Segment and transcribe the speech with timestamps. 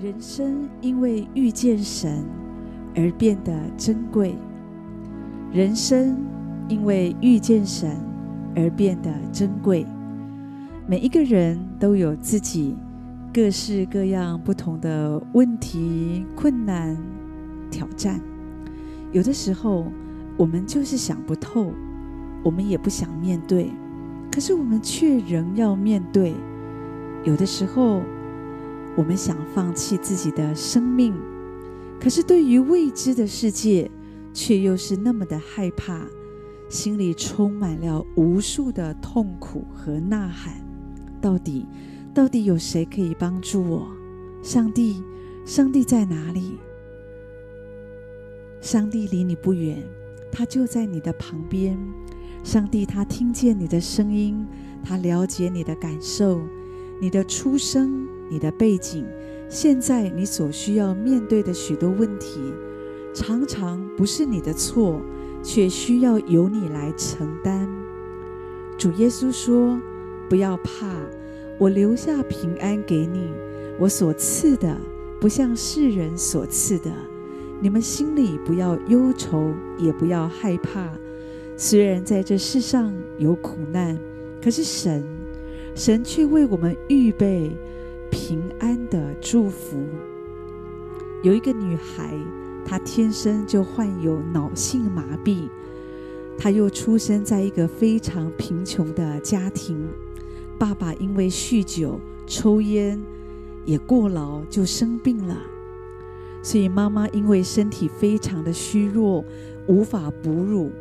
[0.00, 2.24] 人生因为遇见神
[2.94, 4.36] 而变得珍贵，
[5.52, 6.16] 人生
[6.68, 7.96] 因为遇见神
[8.54, 9.84] 而变得珍贵。
[10.86, 12.76] 每一个人都有自己
[13.34, 16.96] 各式各样不同的问题、困难、
[17.68, 18.20] 挑战。
[19.10, 19.84] 有的时候，
[20.36, 21.72] 我们就是想不透，
[22.44, 23.72] 我们也不想面对，
[24.30, 26.34] 可是我们却仍要面对。
[27.24, 28.02] 有的时候，
[28.98, 31.14] 我们想放弃自己的生命，
[32.00, 33.88] 可是对于未知的世界，
[34.34, 36.04] 却又是那么的害怕，
[36.68, 40.54] 心里充满了无数的痛苦和呐喊。
[41.20, 41.64] 到底，
[42.12, 43.86] 到底有谁可以帮助我？
[44.42, 45.00] 上帝，
[45.44, 46.58] 上帝在哪里？
[48.60, 49.80] 上帝离你不远，
[50.32, 51.78] 他就在你的旁边。
[52.42, 54.44] 上帝，他听见你的声音，
[54.82, 56.40] 他了解你的感受，
[57.00, 58.08] 你的出生。
[58.28, 59.06] 你的背景，
[59.48, 62.40] 现在你所需要面对的许多问题，
[63.14, 65.00] 常常不是你的错，
[65.42, 67.68] 却需要由你来承担。
[68.76, 69.80] 主耶稣说
[70.28, 70.94] ：“不要怕，
[71.58, 73.30] 我留下平安给你，
[73.78, 74.76] 我所赐的
[75.20, 76.90] 不像世人所赐的。
[77.60, 80.88] 你们心里不要忧愁，也不要害怕。
[81.56, 83.98] 虽然在这世上有苦难，
[84.40, 85.02] 可是神，
[85.74, 87.50] 神却为我们预备。”
[88.18, 89.78] 平安的祝福。
[91.22, 92.12] 有一个女孩，
[92.64, 95.48] 她天生就患有脑性麻痹，
[96.36, 99.86] 她又出生在一个非常贫穷的家庭，
[100.58, 103.00] 爸爸因为酗酒、抽烟
[103.64, 105.40] 也过劳，就生病了。
[106.42, 109.24] 所以妈妈因为身体非常的虚弱，
[109.68, 110.72] 无法哺乳，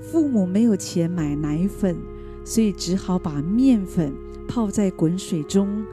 [0.00, 1.94] 父母没有钱买奶粉，
[2.42, 4.14] 所以只好把面粉
[4.48, 5.84] 泡在滚水中。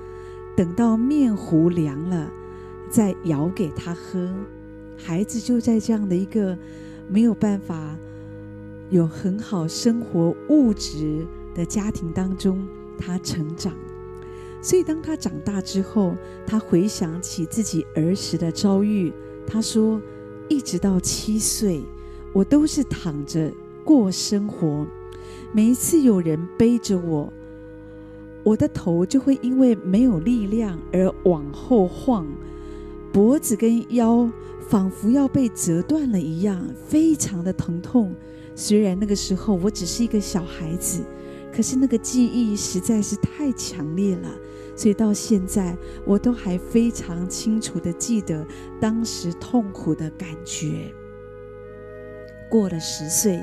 [0.55, 2.31] 等到面糊凉了，
[2.89, 4.29] 再舀给他喝。
[4.95, 6.57] 孩子就在这样的一个
[7.09, 7.97] 没有办法
[8.89, 12.65] 有很好生活物质的家庭当中，
[12.97, 13.73] 他成长。
[14.61, 19.11] 所以当他长大之后，他回想起自己儿时的遭遇，
[19.45, 19.99] 他说
[20.47, 21.81] ：“一直到七岁，
[22.31, 23.51] 我都是躺着
[23.83, 24.85] 过生活。
[25.51, 27.33] 每一次有人背着我。”
[28.43, 32.27] 我的头就会因为没有力量而往后晃，
[33.11, 34.29] 脖子跟腰
[34.67, 38.13] 仿佛要被折断了一样，非常的疼痛。
[38.53, 41.01] 虽然那个时候我只是一个小孩子，
[41.55, 44.29] 可是那个记忆实在是太强烈了，
[44.75, 48.45] 所以到现在我都还非常清楚的记得
[48.79, 50.93] 当时痛苦的感觉。
[52.49, 53.39] 过了十岁。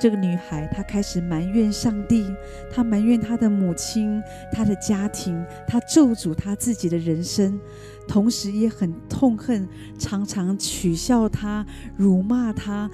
[0.00, 2.24] 这个女孩，她开始埋怨上帝，
[2.72, 4.18] 她埋怨她的母亲、
[4.50, 7.60] 她的家庭，她咒诅她自己的人生，
[8.08, 9.68] 同时也很痛恨
[9.98, 11.66] 常常取笑她、
[11.98, 12.90] 辱骂她、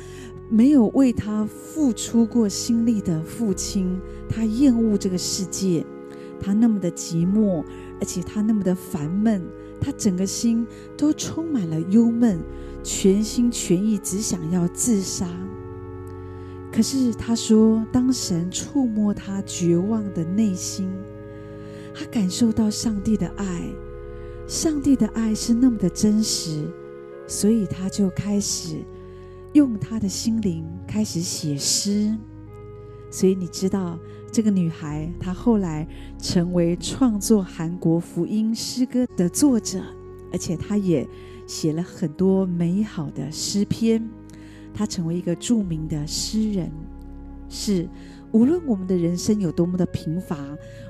[0.50, 4.00] 没有为她付出过心力的父亲。
[4.28, 5.86] 她厌恶这个世界，
[6.40, 7.64] 她那么的寂寞，
[8.00, 9.40] 而且她那么的烦闷，
[9.80, 10.66] 她整个心
[10.98, 12.40] 都充满了忧闷，
[12.82, 15.28] 全心全意只想要自杀。
[16.76, 20.86] 可是他说，当神触摸他绝望的内心，
[21.94, 23.62] 他感受到上帝的爱，
[24.46, 26.70] 上帝的爱是那么的真实，
[27.26, 28.84] 所以他就开始
[29.54, 32.14] 用他的心灵开始写诗。
[33.10, 33.98] 所以你知道，
[34.30, 35.88] 这个女孩她后来
[36.18, 39.80] 成为创作韩国福音诗歌的作者，
[40.30, 41.08] 而且她也
[41.46, 44.06] 写了很多美好的诗篇。
[44.74, 46.70] 他成为一个著名的诗人，
[47.48, 47.88] 是
[48.32, 50.36] 无论我们的人生有多么的贫乏，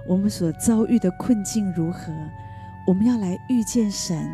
[0.09, 2.13] 我们所遭遇的困境如何，
[2.87, 4.29] 我们要来遇见神，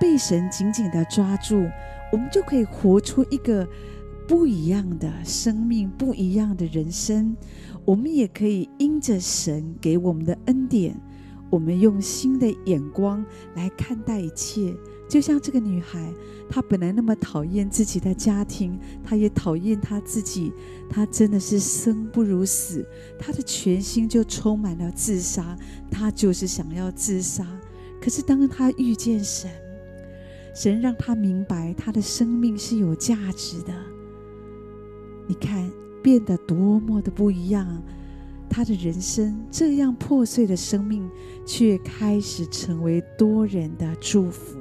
[0.00, 1.68] 被神紧紧的抓住，
[2.12, 3.66] 我们就可以活出一个
[4.26, 7.36] 不一样的生命，不一样的人生。
[7.84, 10.94] 我们也可以因着神给我们的恩典，
[11.48, 13.24] 我们用新的眼光
[13.54, 14.74] 来看待一切。
[15.10, 16.14] 就像这个女孩，
[16.48, 20.52] 她本来那么讨厌自己的家庭，她也讨厌她自己，
[20.88, 22.86] 她真的是生不如死，
[23.18, 25.58] 她的全心就充满了自杀，
[25.90, 27.44] 她就是想要自杀。
[28.00, 29.50] 可是当她遇见神，
[30.54, 33.74] 神让她明白她的生命是有价值的。
[35.26, 35.68] 你看，
[36.04, 37.82] 变得多么的不一样，
[38.48, 41.10] 她的人生这样破碎的生命，
[41.44, 44.59] 却开始成为多人的祝福。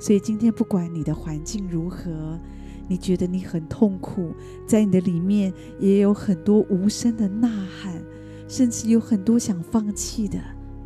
[0.00, 2.40] 所以今天，不管你的环境如何，
[2.88, 4.32] 你觉得你很痛苦，
[4.66, 8.02] 在你的里面也有很多无声的呐喊，
[8.48, 10.38] 甚至有很多想放弃的，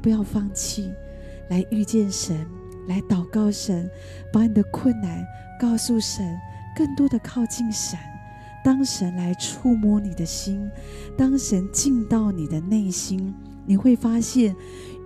[0.03, 0.91] 不要放弃，
[1.49, 2.45] 来遇见神，
[2.89, 3.89] 来祷告神，
[4.33, 5.25] 把你的困难
[5.61, 6.37] 告诉神，
[6.77, 7.97] 更多的靠近神。
[8.65, 10.69] 当神来触摸你的心，
[11.17, 13.33] 当神进到你的内心，
[13.65, 14.57] 你会发现，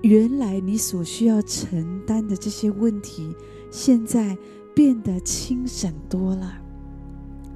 [0.03, 3.35] 原来你所需要承担的这些问题，
[3.71, 4.37] 现在
[4.75, 6.61] 变得轻省多了。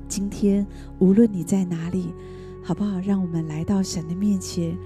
[0.09, 0.67] 今天
[0.99, 2.13] 无论你在哪里，
[2.63, 3.01] 好不好？
[3.01, 4.77] 让我们来到神的面前，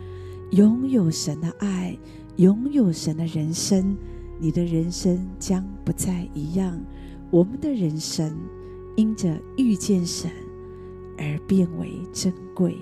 [0.50, 1.98] 拥有神的爱，
[2.36, 3.96] 拥有神的人生，
[4.38, 6.80] 你的人生将不再一样。
[7.30, 8.38] 我们的人生
[8.94, 10.30] 因着遇见神
[11.18, 12.76] 而变为珍贵。